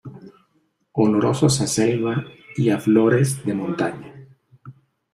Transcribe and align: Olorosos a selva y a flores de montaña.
Olorosos 0.93 1.61
a 1.61 1.67
selva 1.67 2.25
y 2.57 2.71
a 2.71 2.79
flores 2.79 3.45
de 3.45 3.53
montaña. 3.53 4.27